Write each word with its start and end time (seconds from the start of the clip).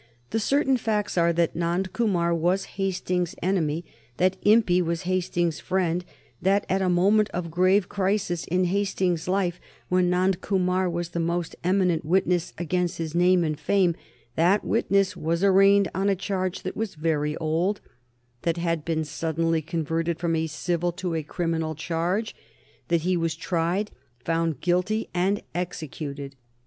The 0.31 0.39
certain 0.39 0.77
facts 0.77 1.15
are 1.15 1.31
that 1.33 1.53
Nand 1.55 1.93
Kumar 1.93 2.33
was 2.33 2.63
Hastings's 2.81 3.35
enemy, 3.43 3.85
that 4.17 4.35
Impey 4.41 4.81
was 4.81 5.03
Hastings's 5.03 5.59
friend; 5.59 6.03
that 6.41 6.65
at 6.67 6.81
a 6.81 6.89
moment 6.89 7.29
of 7.35 7.51
grave 7.51 7.87
crisis 7.87 8.45
in 8.45 8.63
Hastings's 8.63 9.27
life, 9.27 9.61
when 9.89 10.09
Nand 10.09 10.41
Kumar 10.41 10.89
was 10.89 11.09
the 11.09 11.19
most 11.19 11.55
eminent 11.63 12.03
witness 12.03 12.51
against 12.57 12.97
his 12.97 13.13
name 13.13 13.43
and 13.43 13.59
fame, 13.59 13.95
that 14.35 14.65
witness, 14.65 15.15
was 15.15 15.43
arraigned 15.43 15.87
on 15.93 16.09
a 16.09 16.15
charge 16.15 16.63
that 16.63 16.75
was 16.75 16.95
very 16.95 17.37
old, 17.37 17.79
that 18.41 18.57
had 18.57 18.83
been 18.83 19.03
suddenly 19.05 19.61
converted 19.61 20.17
from 20.17 20.35
a 20.35 20.47
civil 20.47 20.91
to 20.93 21.13
a 21.13 21.21
criminal 21.21 21.75
charge; 21.75 22.35
that 22.87 23.01
he 23.01 23.15
was 23.15 23.35
tried, 23.35 23.91
found 24.17 24.61
guilty, 24.61 25.09
and 25.13 25.43
executed. 25.53 26.35